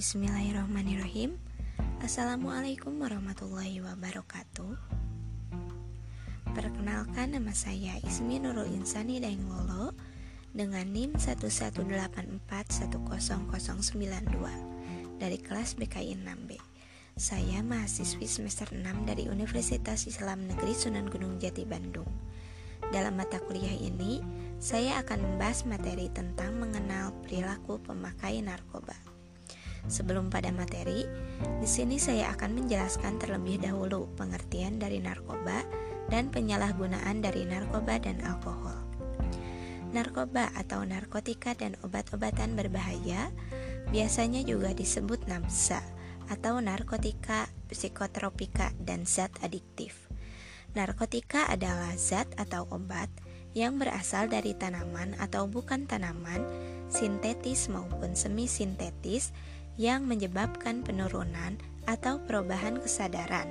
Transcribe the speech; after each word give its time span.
Bismillahirrahmanirrahim. 0.00 1.36
Assalamualaikum 2.00 3.04
warahmatullahi 3.04 3.84
wabarakatuh. 3.84 4.72
Perkenalkan 6.56 7.36
nama 7.36 7.52
saya 7.52 8.00
Ismi 8.00 8.40
Nurul 8.40 8.72
Insani 8.72 9.20
Daengwolo 9.20 9.92
Dengan 10.56 10.88
NIM 10.88 11.20
118410092 11.20 12.40
Dari 15.20 15.36
kelas 15.36 15.76
BKI 15.76 16.16
6B 16.16 16.56
Saya 17.20 17.60
mahasiswi 17.60 18.24
semester 18.24 18.72
6 18.72 18.80
dari 19.04 19.28
Universitas 19.28 20.08
Islam 20.08 20.48
Negeri 20.48 20.72
Sunan 20.72 21.12
Gunung 21.12 21.36
Jati 21.36 21.68
Bandung. 21.68 22.08
Dalam 22.88 23.20
mata 23.20 23.36
kuliah 23.36 23.76
ini 23.76 24.24
saya 24.56 25.04
akan 25.04 25.36
membahas 25.36 25.68
materi 25.68 26.08
tentang 26.08 26.56
mengenal 26.56 27.12
perilaku 27.20 27.76
pemakai 27.84 28.40
narkoba. 28.40 29.09
Sebelum 29.88 30.28
pada 30.28 30.52
materi, 30.52 31.06
di 31.60 31.68
sini 31.68 31.96
saya 31.96 32.32
akan 32.36 32.64
menjelaskan 32.64 33.16
terlebih 33.16 33.62
dahulu 33.62 34.10
pengertian 34.18 34.76
dari 34.76 35.00
narkoba 35.00 35.64
dan 36.10 36.28
penyalahgunaan 36.28 37.22
dari 37.22 37.46
narkoba 37.46 37.96
dan 38.02 38.20
alkohol. 38.26 38.76
Narkoba 39.90 40.52
atau 40.54 40.86
narkotika 40.86 41.54
dan 41.58 41.74
obat-obatan 41.82 42.54
berbahaya 42.54 43.32
biasanya 43.90 44.46
juga 44.46 44.70
disebut 44.70 45.26
nafsa 45.26 45.82
atau 46.30 46.62
narkotika, 46.62 47.50
psikotropika, 47.66 48.70
dan 48.78 49.02
zat 49.02 49.34
adiktif. 49.42 50.06
Narkotika 50.78 51.50
adalah 51.50 51.90
zat 51.98 52.30
atau 52.38 52.70
obat 52.70 53.10
yang 53.58 53.82
berasal 53.82 54.30
dari 54.30 54.54
tanaman 54.54 55.18
atau 55.18 55.50
bukan 55.50 55.90
tanaman, 55.90 56.46
sintetis 56.86 57.66
maupun 57.66 58.14
semi 58.14 58.46
sintetis 58.46 59.34
yang 59.80 60.04
menyebabkan 60.04 60.84
penurunan 60.84 61.56
atau 61.88 62.20
perubahan 62.28 62.76
kesadaran, 62.76 63.48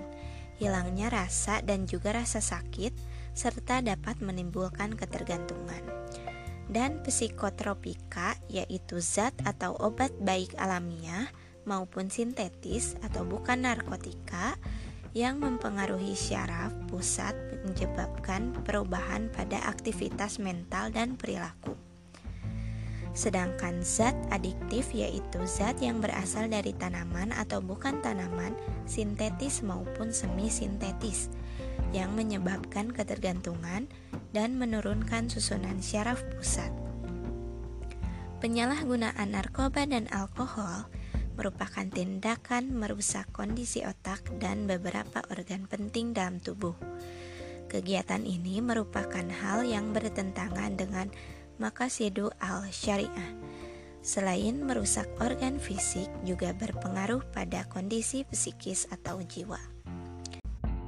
hilangnya 0.62 1.10
rasa 1.10 1.66
dan 1.66 1.90
juga 1.90 2.14
rasa 2.14 2.38
sakit, 2.38 2.94
serta 3.34 3.82
dapat 3.82 4.22
menimbulkan 4.22 4.94
ketergantungan. 4.94 5.82
Dan 6.70 7.02
psikotropika 7.02 8.38
yaitu 8.46 9.02
zat 9.02 9.34
atau 9.42 9.74
obat 9.82 10.14
baik 10.22 10.54
alamiah 10.62 11.26
maupun 11.66 12.14
sintetis 12.14 12.94
atau 13.02 13.26
bukan 13.26 13.66
narkotika 13.66 14.54
yang 15.18 15.42
mempengaruhi 15.42 16.14
syaraf 16.14 16.70
pusat 16.86 17.34
menyebabkan 17.66 18.54
perubahan 18.62 19.34
pada 19.34 19.58
aktivitas 19.66 20.38
mental 20.38 20.94
dan 20.94 21.18
perilaku. 21.18 21.89
Sedangkan 23.18 23.82
zat 23.82 24.14
adiktif 24.30 24.94
yaitu 24.94 25.42
zat 25.50 25.82
yang 25.82 26.00
berasal 26.00 26.46
dari 26.46 26.72
tanaman 26.78 27.34
atau 27.34 27.60
bukan 27.60 28.00
tanaman, 28.06 28.54
sintetis 28.86 29.66
maupun 29.66 30.14
semi 30.14 30.48
sintetis 30.48 31.28
yang 31.90 32.14
menyebabkan 32.14 32.94
ketergantungan 32.94 33.90
dan 34.30 34.56
menurunkan 34.62 35.28
susunan 35.28 35.82
syaraf 35.82 36.22
pusat. 36.38 36.70
Penyalahgunaan 38.40 39.36
narkoba 39.36 39.84
dan 39.84 40.08
alkohol 40.16 40.88
merupakan 41.36 41.88
tindakan 41.88 42.72
merusak 42.72 43.28
kondisi 43.36 43.84
otak 43.84 44.24
dan 44.40 44.68
beberapa 44.68 45.24
organ 45.32 45.68
penting 45.68 46.16
dalam 46.16 46.40
tubuh. 46.40 46.76
Kegiatan 47.70 48.24
ini 48.26 48.60
merupakan 48.60 49.24
hal 49.24 49.64
yang 49.68 49.92
bertentangan 49.92 50.74
dengan 50.76 51.08
makasidu 51.60 52.32
al-syariah. 52.40 53.36
Selain 54.00 54.56
merusak 54.64 55.06
organ 55.20 55.60
fisik, 55.60 56.08
juga 56.24 56.56
berpengaruh 56.56 57.22
pada 57.36 57.68
kondisi 57.68 58.24
psikis 58.24 58.88
atau 58.90 59.20
jiwa. 59.20 59.60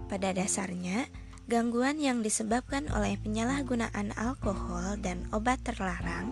Pada 0.07 0.31
dasarnya, 0.31 1.11
gangguan 1.51 1.99
yang 1.99 2.23
disebabkan 2.23 2.87
oleh 2.95 3.19
penyalahgunaan 3.19 4.15
alkohol 4.15 4.95
dan 5.03 5.27
obat 5.35 5.59
terlarang 5.67 6.31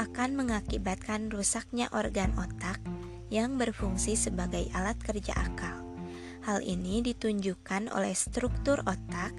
akan 0.00 0.34
mengakibatkan 0.34 1.28
rusaknya 1.28 1.92
organ 1.92 2.32
otak 2.40 2.80
yang 3.28 3.60
berfungsi 3.60 4.16
sebagai 4.16 4.66
alat 4.72 4.96
kerja 5.04 5.36
akal. 5.36 5.84
Hal 6.44 6.60
ini 6.60 7.00
ditunjukkan 7.00 7.92
oleh 7.92 8.12
struktur 8.12 8.80
otak 8.84 9.32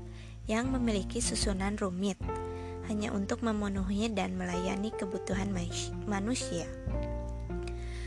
yang 0.45 0.69
memiliki 0.73 1.21
susunan 1.21 1.77
rumit 1.77 2.17
hanya 2.87 3.13
untuk 3.13 3.41
memenuhi 3.41 4.09
dan 4.13 4.37
melayani 4.37 4.93
kebutuhan 4.93 5.53
manusia. 6.05 6.65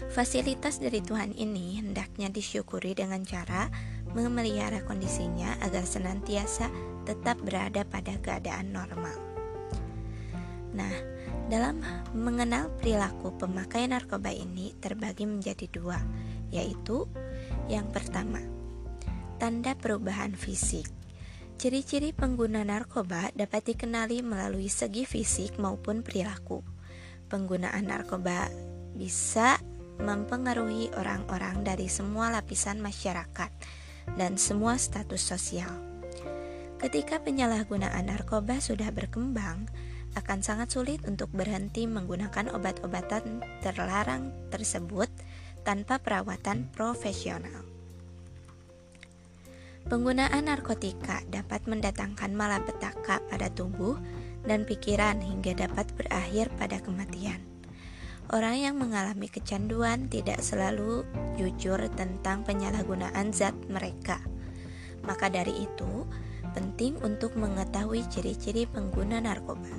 Fasilitas 0.09 0.81
dari 0.81 1.05
Tuhan 1.05 1.37
ini 1.37 1.79
hendaknya 1.85 2.33
disyukuri 2.33 2.97
dengan 2.97 3.23
cara 3.29 3.69
memelihara 4.17 4.81
kondisinya 4.89 5.61
agar 5.61 5.85
senantiasa 5.85 6.73
tetap 7.05 7.37
berada 7.45 7.85
pada 7.85 8.17
keadaan 8.17 8.73
normal. 8.73 9.17
Nah, 10.73 10.95
dalam 11.49 11.81
mengenal 12.17 12.73
perilaku 12.77 13.37
pemakai 13.37 13.89
narkoba 13.89 14.33
ini 14.33 14.77
terbagi 14.81 15.25
menjadi 15.25 15.69
dua, 15.69 16.01
yaitu 16.53 17.09
yang 17.69 17.89
pertama, 17.89 18.41
tanda 19.41 19.73
perubahan 19.77 20.33
fisik. 20.37 20.98
Ciri-ciri 21.59 22.15
pengguna 22.15 22.63
narkoba 22.63 23.35
dapat 23.35 23.75
dikenali 23.75 24.23
melalui 24.23 24.71
segi 24.71 25.03
fisik 25.03 25.59
maupun 25.59 26.07
perilaku. 26.07 26.63
Penggunaan 27.27 27.83
narkoba 27.83 28.47
bisa 28.95 29.59
mempengaruhi 29.99 30.95
orang-orang 30.95 31.67
dari 31.67 31.91
semua 31.91 32.31
lapisan 32.31 32.79
masyarakat 32.79 33.51
dan 34.15 34.39
semua 34.39 34.79
status 34.79 35.19
sosial. 35.19 35.75
Ketika 36.79 37.27
penyalahgunaan 37.27 38.07
narkoba 38.07 38.63
sudah 38.63 38.95
berkembang, 38.95 39.67
akan 40.15 40.39
sangat 40.47 40.71
sulit 40.71 41.03
untuk 41.11 41.27
berhenti 41.35 41.91
menggunakan 41.91 42.55
obat-obatan 42.55 43.43
terlarang 43.67 44.31
tersebut 44.55 45.11
tanpa 45.67 45.99
perawatan 45.99 46.71
profesional. 46.71 47.68
Penggunaan 49.89 50.53
narkotika 50.53 51.25
dapat 51.33 51.65
mendatangkan 51.65 52.37
malapetaka 52.37 53.25
pada 53.25 53.49
tubuh 53.49 53.97
dan 54.45 54.69
pikiran 54.69 55.17
hingga 55.17 55.65
dapat 55.65 55.89
berakhir 55.97 56.53
pada 56.61 56.77
kematian. 56.85 57.41
Orang 58.29 58.61
yang 58.61 58.77
mengalami 58.77 59.33
kecanduan 59.33 60.13
tidak 60.13 60.45
selalu 60.45 61.09
jujur 61.41 61.81
tentang 61.97 62.45
penyalahgunaan 62.45 63.33
zat 63.33 63.57
mereka. 63.73 64.21
Maka 65.09 65.33
dari 65.33 65.65
itu, 65.65 66.05
penting 66.53 67.01
untuk 67.01 67.33
mengetahui 67.41 68.05
ciri-ciri 68.13 68.69
pengguna 68.69 69.25
narkoba. 69.25 69.73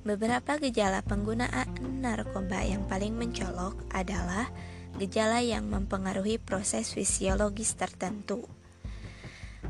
Beberapa 0.00 0.56
gejala 0.56 1.04
penggunaan 1.04 2.00
narkoba 2.00 2.64
yang 2.64 2.88
paling 2.88 3.12
mencolok 3.12 3.76
adalah 3.92 4.48
gejala 4.96 5.44
yang 5.44 5.68
mempengaruhi 5.68 6.40
proses 6.40 6.96
fisiologis 6.96 7.76
tertentu. 7.76 8.48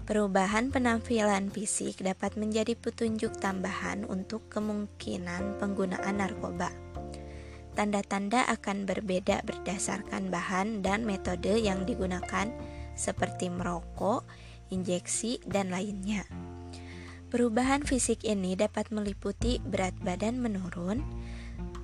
Perubahan 0.09 0.73
penampilan 0.73 1.53
fisik 1.53 2.01
dapat 2.01 2.41
menjadi 2.41 2.73
petunjuk 2.73 3.37
tambahan 3.45 4.09
untuk 4.09 4.49
kemungkinan 4.49 5.61
penggunaan 5.61 6.25
narkoba. 6.25 6.73
Tanda-tanda 7.77 8.49
akan 8.49 8.89
berbeda 8.89 9.45
berdasarkan 9.45 10.33
bahan 10.33 10.81
dan 10.81 11.05
metode 11.05 11.61
yang 11.61 11.85
digunakan, 11.85 12.49
seperti 12.97 13.53
merokok, 13.53 14.25
injeksi, 14.73 15.45
dan 15.45 15.69
lainnya. 15.69 16.25
Perubahan 17.29 17.85
fisik 17.85 18.25
ini 18.25 18.57
dapat 18.57 18.89
meliputi 18.89 19.61
berat 19.61 19.93
badan 20.01 20.41
menurun, 20.41 21.05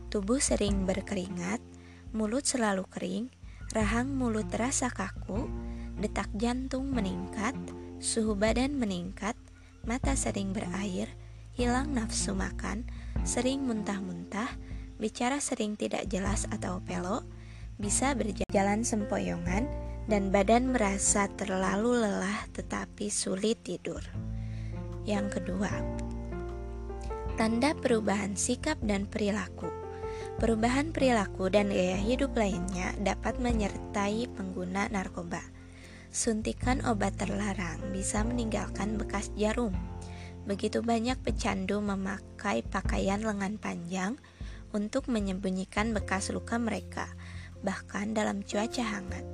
tubuh 0.08 0.40
sering 0.40 0.88
berkeringat, 0.88 1.60
mulut 2.16 2.48
selalu 2.48 2.88
kering, 2.88 3.28
rahang 3.76 4.16
mulut 4.16 4.48
terasa 4.48 4.88
kaku, 4.88 5.44
detak 6.00 6.32
jantung 6.40 6.88
meningkat, 6.88 7.52
suhu 8.04 8.36
badan 8.36 8.76
meningkat, 8.76 9.32
mata 9.88 10.12
sering 10.12 10.52
berair, 10.52 11.08
hilang 11.56 11.96
nafsu 11.96 12.36
makan, 12.36 12.84
sering 13.24 13.64
muntah-muntah, 13.64 14.52
bicara 15.00 15.40
sering 15.40 15.72
tidak 15.72 16.04
jelas 16.12 16.44
atau 16.52 16.84
pelok, 16.84 17.24
bisa 17.80 18.12
berjalan 18.12 18.84
sempoyongan, 18.84 19.64
dan 20.04 20.28
badan 20.28 20.68
merasa 20.68 21.32
terlalu 21.32 22.04
lelah 22.04 22.44
tetapi 22.52 23.08
sulit 23.08 23.64
tidur. 23.64 24.04
Yang 25.08 25.40
kedua, 25.40 25.72
tanda 27.40 27.72
perubahan 27.72 28.36
sikap 28.36 28.76
dan 28.84 29.08
perilaku. 29.08 29.72
Perubahan 30.36 30.92
perilaku 30.92 31.48
dan 31.48 31.72
gaya 31.72 31.96
hidup 31.96 32.36
lainnya 32.36 32.92
dapat 33.00 33.40
menyertai 33.40 34.28
pengguna 34.36 34.92
narkoba. 34.92 35.53
Suntikan 36.14 36.78
obat 36.86 37.18
terlarang 37.18 37.90
bisa 37.90 38.22
meninggalkan 38.22 38.94
bekas 38.94 39.34
jarum. 39.34 39.74
Begitu 40.46 40.78
banyak 40.78 41.18
pecandu 41.18 41.82
memakai 41.82 42.62
pakaian 42.62 43.18
lengan 43.18 43.58
panjang 43.58 44.14
untuk 44.70 45.10
menyembunyikan 45.10 45.90
bekas 45.90 46.30
luka 46.30 46.54
mereka. 46.54 47.10
bahkan 47.64 48.12
dalam 48.12 48.44
cuaca 48.44 48.84
hangat. 48.84 49.24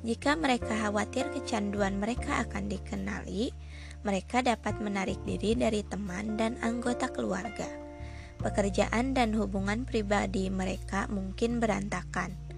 Jika 0.00 0.32
mereka 0.32 0.72
khawatir 0.80 1.28
kecanduan 1.28 2.00
mereka 2.00 2.40
akan 2.40 2.72
dikenali, 2.72 3.52
mereka 4.00 4.40
dapat 4.40 4.80
menarik 4.80 5.20
diri 5.28 5.52
dari 5.52 5.84
teman 5.84 6.40
dan 6.40 6.56
anggota 6.64 7.12
keluarga. 7.12 7.68
Pekerjaan 8.40 9.12
dan 9.12 9.36
hubungan 9.36 9.84
pribadi 9.84 10.48
mereka 10.48 11.04
mungkin 11.12 11.60
berantakan. 11.60 12.49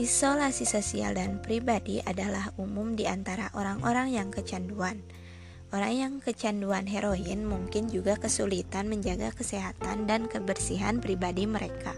Isolasi 0.00 0.64
sosial 0.64 1.20
dan 1.20 1.44
pribadi 1.44 2.00
adalah 2.00 2.48
umum 2.56 2.96
di 2.96 3.04
antara 3.04 3.52
orang-orang 3.52 4.16
yang 4.16 4.32
kecanduan. 4.32 5.04
Orang 5.68 5.92
yang 5.92 6.14
kecanduan 6.16 6.88
heroin 6.88 7.44
mungkin 7.44 7.92
juga 7.92 8.16
kesulitan 8.16 8.88
menjaga 8.88 9.36
kesehatan 9.36 10.08
dan 10.08 10.32
kebersihan 10.32 10.96
pribadi 10.96 11.44
mereka. 11.44 11.92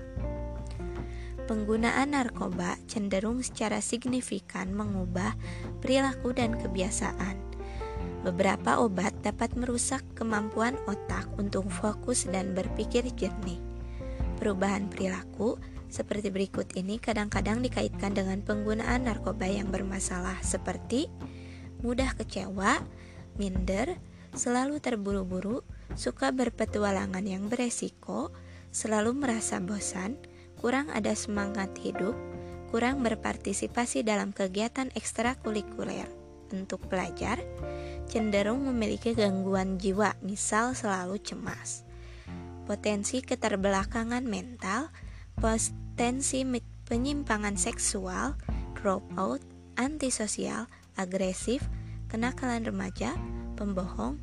Penggunaan 1.46 2.18
narkoba 2.18 2.82
cenderung 2.90 3.46
secara 3.46 3.78
signifikan 3.78 4.74
mengubah 4.74 5.38
perilaku 5.78 6.34
dan 6.34 6.58
kebiasaan. 6.58 7.38
Beberapa 8.26 8.82
obat 8.82 9.14
dapat 9.22 9.54
merusak 9.54 10.02
kemampuan 10.18 10.74
otak 10.90 11.30
untuk 11.38 11.70
fokus 11.70 12.26
dan 12.26 12.58
berpikir 12.58 13.06
jernih. 13.14 13.62
Perubahan 14.42 14.90
perilaku 14.90 15.54
seperti 15.94 16.34
berikut 16.34 16.74
ini 16.74 16.98
kadang-kadang 16.98 17.62
dikaitkan 17.62 18.18
dengan 18.18 18.42
penggunaan 18.42 19.06
narkoba 19.06 19.46
yang 19.46 19.70
bermasalah 19.70 20.42
seperti 20.42 21.06
mudah 21.86 22.18
kecewa, 22.18 22.82
minder, 23.38 23.94
selalu 24.34 24.82
terburu-buru, 24.82 25.62
suka 25.94 26.34
berpetualangan 26.34 27.22
yang 27.22 27.46
beresiko, 27.46 28.34
selalu 28.74 29.14
merasa 29.14 29.62
bosan, 29.62 30.18
kurang 30.58 30.90
ada 30.90 31.14
semangat 31.14 31.70
hidup, 31.78 32.18
kurang 32.74 33.06
berpartisipasi 33.06 34.02
dalam 34.02 34.34
kegiatan 34.34 34.90
ekstrakurikuler 34.98 36.10
untuk 36.50 36.82
belajar, 36.90 37.38
cenderung 38.10 38.66
memiliki 38.66 39.14
gangguan 39.14 39.78
jiwa, 39.78 40.18
misal 40.26 40.74
selalu 40.74 41.22
cemas. 41.22 41.86
Potensi 42.64 43.20
keterbelakangan 43.20 44.24
mental, 44.24 44.88
potensi 45.94 46.42
penyimpangan 46.90 47.54
seksual, 47.54 48.34
dropout, 48.74 49.38
antisosial, 49.78 50.66
agresif, 50.98 51.62
kenakalan 52.10 52.66
remaja, 52.66 53.14
pembohong, 53.54 54.18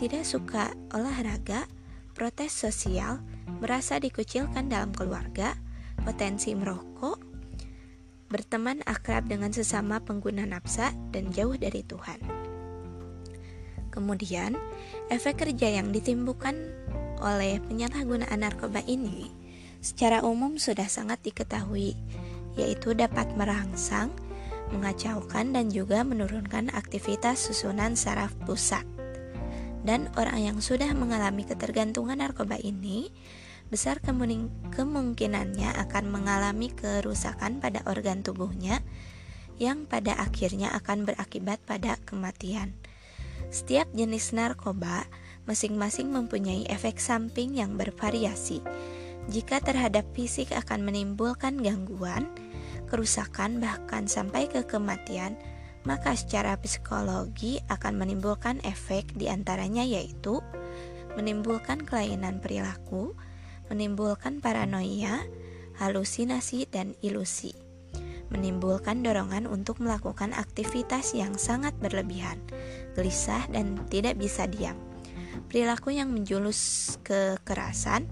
tidak 0.00 0.24
suka 0.24 0.72
olahraga, 0.96 1.68
protes 2.16 2.56
sosial, 2.56 3.20
merasa 3.60 4.00
dikucilkan 4.00 4.72
dalam 4.72 4.88
keluarga, 4.96 5.52
potensi 6.00 6.56
merokok, 6.56 7.20
berteman 8.32 8.80
akrab 8.88 9.28
dengan 9.28 9.52
sesama 9.52 10.00
pengguna 10.00 10.48
nafsa, 10.48 10.96
dan 11.12 11.28
jauh 11.28 11.60
dari 11.60 11.84
Tuhan. 11.84 12.24
Kemudian, 13.92 14.56
efek 15.12 15.44
kerja 15.44 15.76
yang 15.76 15.92
ditimbulkan 15.92 16.56
oleh 17.20 17.60
penyalahgunaan 17.68 18.40
narkoba 18.40 18.80
ini 18.88 19.44
secara 19.86 20.26
umum 20.26 20.58
sudah 20.58 20.90
sangat 20.90 21.22
diketahui, 21.22 21.94
yaitu 22.58 22.90
dapat 22.98 23.30
merangsang, 23.38 24.10
mengacaukan, 24.74 25.54
dan 25.54 25.70
juga 25.70 26.02
menurunkan 26.02 26.74
aktivitas 26.74 27.38
susunan 27.46 27.94
saraf 27.94 28.34
pusat. 28.42 28.82
Dan 29.86 30.10
orang 30.18 30.42
yang 30.42 30.58
sudah 30.58 30.90
mengalami 30.90 31.46
ketergantungan 31.46 32.18
narkoba 32.18 32.58
ini 32.58 33.14
besar 33.70 34.02
kemungkinannya 34.02 35.70
akan 35.86 36.04
mengalami 36.10 36.74
kerusakan 36.74 37.62
pada 37.62 37.86
organ 37.86 38.26
tubuhnya 38.26 38.82
yang 39.62 39.86
pada 39.86 40.18
akhirnya 40.18 40.74
akan 40.74 41.06
berakibat 41.06 41.62
pada 41.62 41.94
kematian. 42.02 42.74
Setiap 43.54 43.86
jenis 43.94 44.34
narkoba 44.34 45.06
masing-masing 45.46 46.10
mempunyai 46.10 46.66
efek 46.66 46.98
samping 46.98 47.54
yang 47.54 47.78
bervariasi. 47.78 48.58
Jika 49.26 49.58
terhadap 49.58 50.06
fisik 50.14 50.54
akan 50.54 50.86
menimbulkan 50.86 51.58
gangguan, 51.58 52.30
kerusakan 52.86 53.58
bahkan 53.58 54.06
sampai 54.06 54.46
ke 54.46 54.62
kematian, 54.62 55.34
maka 55.86 56.14
secara 56.18 56.58
psikologi 56.58 57.62
akan 57.70 57.98
menimbulkan 57.98 58.58
efek 58.66 59.14
di 59.14 59.30
antaranya 59.30 59.86
yaitu 59.86 60.42
menimbulkan 61.14 61.82
kelainan 61.82 62.38
perilaku, 62.42 63.14
menimbulkan 63.70 64.38
paranoia, 64.38 65.22
halusinasi, 65.78 66.70
dan 66.70 66.94
ilusi, 67.02 67.54
menimbulkan 68.30 69.02
dorongan 69.02 69.46
untuk 69.46 69.78
melakukan 69.82 70.34
aktivitas 70.34 71.14
yang 71.14 71.34
sangat 71.38 71.72
berlebihan, 71.78 72.38
gelisah, 72.94 73.46
dan 73.50 73.78
tidak 73.88 74.18
bisa 74.18 74.44
diam, 74.50 74.76
perilaku 75.48 75.94
yang 75.94 76.12
menjulus 76.12 76.94
kekerasan, 77.06 78.06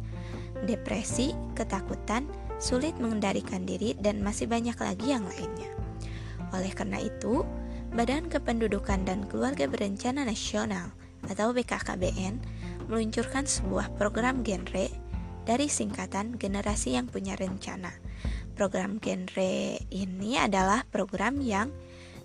depresi, 0.64 1.32
ketakutan, 1.54 2.26
sulit 2.58 2.96
mengendalikan 2.96 3.64
diri, 3.68 3.94
dan 4.00 4.20
masih 4.24 4.48
banyak 4.48 4.76
lagi 4.80 5.12
yang 5.12 5.24
lainnya. 5.24 5.70
Oleh 6.52 6.72
karena 6.72 7.00
itu, 7.00 7.44
Badan 7.94 8.26
Kependudukan 8.26 9.06
dan 9.06 9.22
Keluarga 9.30 9.70
Berencana 9.70 10.26
Nasional 10.26 10.90
atau 11.30 11.54
BKKBN 11.54 12.42
meluncurkan 12.90 13.46
sebuah 13.48 13.94
program 13.96 14.42
genre 14.42 14.90
dari 15.44 15.68
singkatan 15.68 16.36
generasi 16.36 16.96
yang 16.96 17.06
punya 17.06 17.36
rencana. 17.36 17.92
Program 18.58 18.98
genre 18.98 19.78
ini 19.92 20.40
adalah 20.40 20.82
program 20.88 21.38
yang 21.38 21.70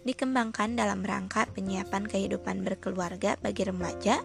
dikembangkan 0.07 0.79
dalam 0.79 1.03
rangka 1.03 1.45
penyiapan 1.51 2.07
kehidupan 2.07 2.63
berkeluarga 2.63 3.35
bagi 3.43 3.67
remaja 3.67 4.23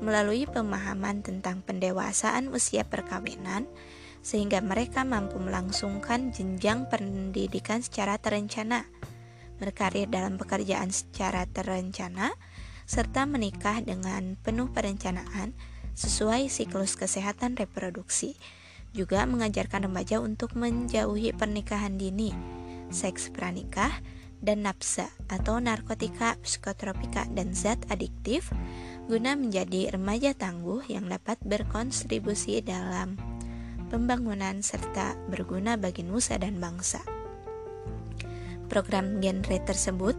melalui 0.00 0.48
pemahaman 0.48 1.20
tentang 1.20 1.60
pendewasaan 1.64 2.48
usia 2.50 2.88
perkawinan 2.88 3.68
sehingga 4.20 4.60
mereka 4.60 5.04
mampu 5.04 5.40
melangsungkan 5.40 6.32
jenjang 6.32 6.88
pendidikan 6.92 7.80
secara 7.80 8.20
terencana, 8.20 8.84
berkarir 9.56 10.08
dalam 10.12 10.36
pekerjaan 10.36 10.92
secara 10.92 11.48
terencana, 11.48 12.36
serta 12.84 13.24
menikah 13.24 13.80
dengan 13.80 14.36
penuh 14.40 14.68
perencanaan 14.68 15.56
sesuai 15.96 16.52
siklus 16.52 16.96
kesehatan 16.96 17.56
reproduksi. 17.56 18.36
Juga 18.90 19.22
mengajarkan 19.22 19.86
remaja 19.86 20.18
untuk 20.18 20.58
menjauhi 20.58 21.30
pernikahan 21.30 21.94
dini, 21.94 22.34
seks 22.90 23.30
pranikah, 23.30 24.02
dan 24.42 24.66
nafsa 24.66 25.06
atau 25.30 25.62
narkotika, 25.62 26.34
psikotropika, 26.42 27.28
dan 27.30 27.54
zat 27.54 27.78
adiktif 27.86 28.50
guna 29.10 29.34
menjadi 29.34 29.90
remaja 29.90 30.38
tangguh 30.38 30.86
yang 30.86 31.10
dapat 31.10 31.34
berkontribusi 31.42 32.62
dalam 32.62 33.18
pembangunan 33.90 34.62
serta 34.62 35.18
berguna 35.26 35.74
bagi 35.74 36.06
nusa 36.06 36.38
dan 36.38 36.62
bangsa. 36.62 37.02
Program 38.70 39.18
genre 39.18 39.58
tersebut 39.66 40.14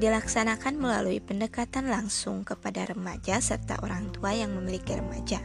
dilaksanakan 0.00 0.80
melalui 0.80 1.20
pendekatan 1.20 1.92
langsung 1.92 2.40
kepada 2.40 2.88
remaja 2.88 3.36
serta 3.44 3.76
orang 3.84 4.08
tua 4.16 4.32
yang 4.32 4.56
memiliki 4.56 4.96
remaja. 4.96 5.44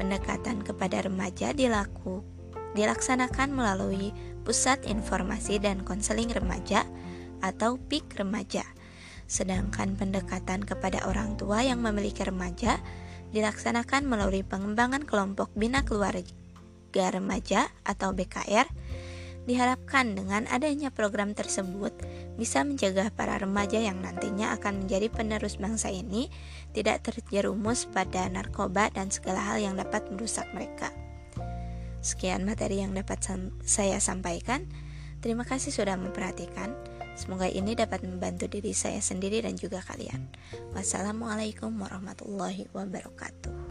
Pendekatan 0.00 0.64
kepada 0.64 1.04
remaja 1.04 1.52
dilaku, 1.52 2.24
dilaksanakan 2.72 3.52
melalui 3.52 4.16
Pusat 4.48 4.88
Informasi 4.88 5.60
dan 5.60 5.84
Konseling 5.84 6.32
Remaja 6.32 6.88
atau 7.44 7.76
PIK 7.76 8.24
Remaja. 8.24 8.77
Sedangkan 9.28 9.94
pendekatan 9.94 10.64
kepada 10.64 11.04
orang 11.04 11.36
tua 11.36 11.60
yang 11.62 11.84
memiliki 11.84 12.24
remaja 12.24 12.80
dilaksanakan 13.30 14.08
melalui 14.08 14.40
pengembangan 14.42 15.04
kelompok 15.04 15.52
bina 15.52 15.84
keluarga 15.84 16.24
remaja 17.12 17.70
atau 17.86 18.10
BKR 18.10 18.66
Diharapkan 19.48 20.12
dengan 20.12 20.44
adanya 20.52 20.92
program 20.92 21.32
tersebut 21.32 21.96
bisa 22.36 22.60
menjaga 22.68 23.08
para 23.08 23.40
remaja 23.40 23.80
yang 23.80 24.04
nantinya 24.04 24.52
akan 24.60 24.84
menjadi 24.84 25.08
penerus 25.08 25.56
bangsa 25.56 25.88
ini 25.88 26.28
tidak 26.76 27.00
terjerumus 27.08 27.88
pada 27.88 28.28
narkoba 28.28 28.92
dan 28.92 29.08
segala 29.08 29.40
hal 29.40 29.56
yang 29.56 29.80
dapat 29.80 30.04
merusak 30.12 30.44
mereka. 30.52 30.92
Sekian 32.04 32.44
materi 32.44 32.84
yang 32.84 32.92
dapat 32.92 33.24
saya 33.64 33.96
sampaikan. 34.04 34.68
Terima 35.24 35.48
kasih 35.48 35.72
sudah 35.72 35.96
memperhatikan. 35.96 36.76
Semoga 37.18 37.50
ini 37.50 37.74
dapat 37.74 38.06
membantu 38.06 38.46
diri 38.46 38.70
saya 38.70 39.02
sendiri 39.02 39.42
dan 39.42 39.58
juga 39.58 39.82
kalian. 39.82 40.30
Wassalamualaikum 40.70 41.74
warahmatullahi 41.74 42.70
wabarakatuh. 42.70 43.67